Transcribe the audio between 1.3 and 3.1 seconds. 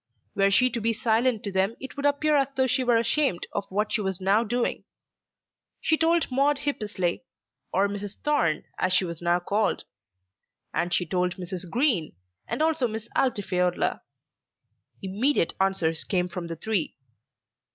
to them it would appear as though she were